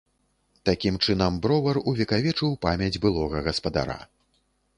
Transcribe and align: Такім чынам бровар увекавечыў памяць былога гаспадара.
Такім 0.69 0.95
чынам 1.05 1.37
бровар 1.43 1.79
увекавечыў 1.91 2.57
памяць 2.67 2.93
былога 3.05 3.45
гаспадара. 3.51 3.99